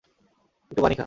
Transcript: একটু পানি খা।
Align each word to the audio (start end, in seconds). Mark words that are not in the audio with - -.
একটু 0.71 0.81
পানি 0.81 0.95
খা। 0.95 0.99